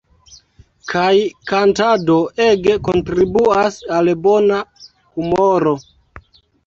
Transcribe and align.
Kaj 0.93 1.11
kantado 1.51 2.15
ege 2.45 2.77
kontribuas 2.87 3.77
al 3.99 4.13
bona 4.25 4.59
humoro. 4.97 5.77